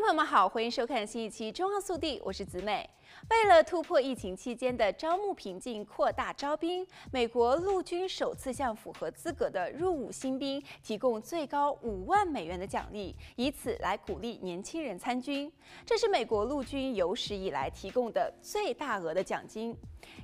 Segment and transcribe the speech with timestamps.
[0.00, 2.88] 朋友们好，欢迎收看新一期中央速递，我是子美。
[3.30, 15.52] 为了突破疫情期间的招募瓶颈，扩大招兵，美国陆军首次向符合资格的入伍新兵提供最高五万美元的奖励，以此来鼓励年轻人参军。
[15.84, 19.76] 这是美国陆军有史以来提供的最大额的奖金。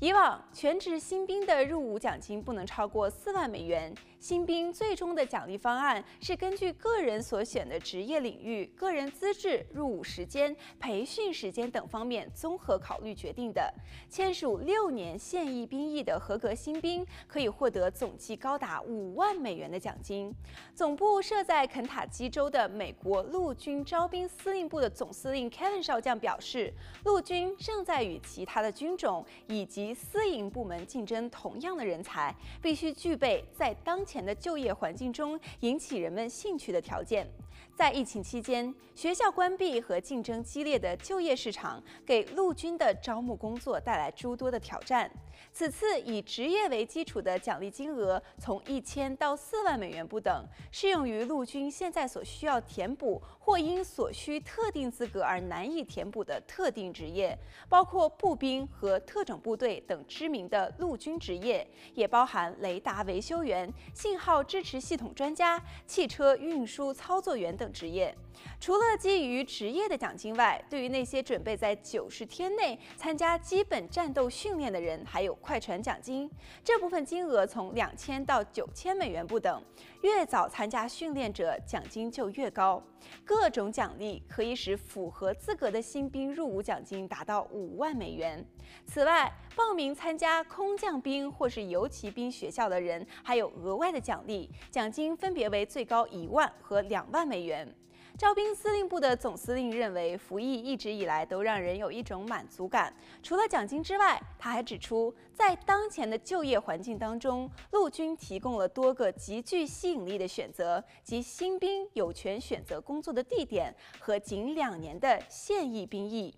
[0.00, 3.94] 以往全职新兵的入伍奖金不能超过四万美元。
[4.18, 13.72] 新兵最终的奖励方案是根据个人所选的职业领域、个人资质、入伍时间、培训时间等方面综合和考虑决定的。
[14.10, 20.30] 签署六年现役兵役的合格新兵可以获得总计高达五万美元的奖金。
[20.74, 26.70] 总部设在肯塔基州的美国陆军招兵司令部的总司令 Kevin 少将表示，
[27.04, 37.26] 陆军正在与其他的军种以及私营部门竞争同样的人才，必须具备在当前的就业环境中引起人们兴趣的条件。
[37.74, 45.10] 在疫情期间，学校关闭和竞争激烈的就业市场，给陆军的招募工作带来诸多的挑战。
[45.52, 67.72] 此次以职业为基础的奖励金额从一千到四万美元不等，适用于陆军现在所需要填补或因所需特定资格而难以填补的特定职业，包括步兵和特种部队等知名的陆军职业，也包含雷达维修员、信号支持系统专家、汽车运输操作员等。
[67.78, 68.12] 职业
[68.58, 76.28] 除了基于职业的奖金外，对于那些准备在九十天内参加基本战斗训练的人，还有快船奖金。
[76.64, 79.62] 这部分金额从两千到九千美元不等，
[80.02, 82.82] 越早参加训练者奖金就越高。
[83.24, 88.44] 各种奖励可以使符合资格的新兵入伍奖金达到五万美元。
[88.86, 97.68] 此外，报名参加空降兵或是游骑兵学校的人，还有额外的奖励，奖金分别为最高一万和两万美元。
[98.16, 102.94] 招兵司令部的总司令认为，服役一直以来都让人有一种满足感。
[103.20, 116.32] 除了奖金之外，他还指出，在当前的就业环境当中，陆军提供了多个极具吸引力的选择，即新兵有权选择工作的地点和仅两年的现役兵役。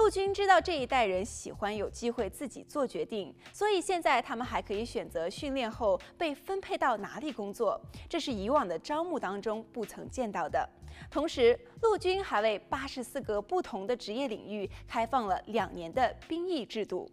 [0.00, 7.78] 陆军知道这一代人喜欢有机会自己做决定，所以现在他们还可以选择训练后被分配到哪里工作，
[8.08, 10.66] 这是以往的招募当中不曾见到的。
[11.10, 17.06] 同时，陆军还为八十四个不同的职业领域开放了两年的兵役制度。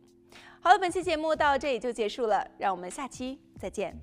[0.61, 3.93] 好了，本期节目到这里就结束了，让我们下期再见。